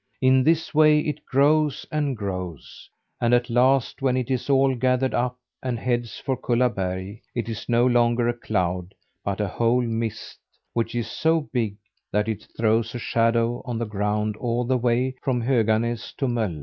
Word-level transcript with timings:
In 0.19 0.43
this 0.43 0.73
way 0.73 0.99
it 1.01 1.23
grows 1.27 1.85
and 1.91 2.17
grows. 2.17 2.89
And 3.21 3.35
at 3.35 3.51
last, 3.51 4.01
when 4.01 4.17
it 4.17 4.31
is 4.31 4.49
all 4.49 4.73
gathered 4.73 5.13
up 5.13 5.37
and 5.61 5.77
heads 5.77 6.17
for 6.17 6.35
Kullaberg, 6.35 7.21
it 7.35 7.47
is 7.47 7.69
no 7.69 7.85
longer 7.85 8.27
a 8.27 8.33
cloud 8.33 8.95
but 9.23 9.39
a 9.39 9.47
whole 9.47 9.81
mist, 9.83 10.39
which 10.73 10.95
is 10.95 11.05
so 11.07 11.41
big 11.53 11.75
that 12.11 12.27
it 12.27 12.47
throws 12.57 12.95
a 12.95 12.97
shadow 12.97 13.61
on 13.63 13.77
the 13.77 13.85
ground 13.85 14.35
all 14.37 14.65
the 14.65 14.75
way 14.75 15.13
from 15.21 15.43
Höganäs 15.43 16.15
to 16.15 16.25
Mölle. 16.25 16.59